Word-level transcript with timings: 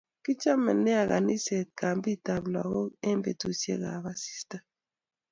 Kichome 0.23 0.71
nea 0.85 1.03
kaniset 1.11 1.67
kambit 1.79 2.25
ab 2.35 2.43
lakok 2.53 2.91
eng 3.07 3.21
betusiek 3.23 3.81
ab 3.95 4.03
asista 4.11 4.57